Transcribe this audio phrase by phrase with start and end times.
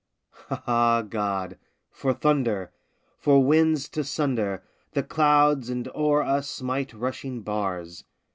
[0.49, 1.59] Ah, God!
[1.91, 2.73] for thunder!
[3.19, 8.03] for winds to sunder The clouds and o'er us smite rushing bars!